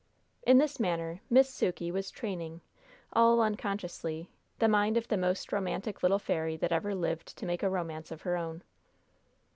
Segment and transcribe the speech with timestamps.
[0.41, 2.61] In this manner Miss Sukey was training,
[3.13, 7.61] all unconsciously, the mind of the most romantic little fairy that ever lived to make
[7.61, 8.63] a romance of her own.